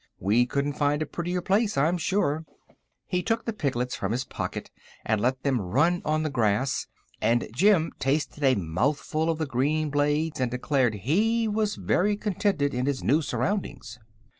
We 0.19 0.47
couldn't 0.47 0.73
find 0.79 0.99
a 1.03 1.05
prettier 1.05 1.41
place, 1.41 1.77
I'm 1.77 1.99
sure." 1.99 2.43
He 3.05 3.21
took 3.21 3.45
the 3.45 3.53
piglets 3.53 3.95
from 3.95 4.13
his 4.13 4.23
pocket 4.25 4.71
and 5.05 5.21
let 5.21 5.43
them 5.43 5.61
run 5.61 6.01
on 6.05 6.23
the 6.23 6.31
grass, 6.31 6.87
and 7.21 7.47
Jim 7.53 7.91
tasted 7.99 8.43
a 8.43 8.55
mouthful 8.55 9.29
of 9.29 9.37
the 9.37 9.45
green 9.45 9.91
blades 9.91 10.39
and 10.39 10.49
declared 10.49 10.95
he 10.95 11.47
was 11.47 11.75
very 11.75 12.17
contented 12.17 12.73
in 12.73 12.87
his 12.87 13.03
new 13.03 13.21
surroundings. 13.21 13.99